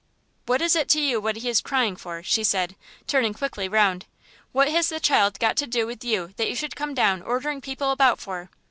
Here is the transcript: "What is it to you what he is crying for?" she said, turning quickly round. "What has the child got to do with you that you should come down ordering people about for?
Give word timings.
"What 0.47 0.63
is 0.63 0.75
it 0.75 0.89
to 0.89 0.99
you 0.99 1.21
what 1.21 1.35
he 1.35 1.47
is 1.49 1.61
crying 1.61 1.95
for?" 1.95 2.23
she 2.23 2.43
said, 2.43 2.75
turning 3.05 3.35
quickly 3.35 3.69
round. 3.69 4.07
"What 4.51 4.67
has 4.67 4.89
the 4.89 4.99
child 4.99 5.37
got 5.37 5.55
to 5.57 5.67
do 5.67 5.85
with 5.85 6.03
you 6.03 6.33
that 6.37 6.49
you 6.49 6.55
should 6.55 6.75
come 6.75 6.95
down 6.95 7.21
ordering 7.21 7.61
people 7.61 7.91
about 7.91 8.19
for? 8.19 8.49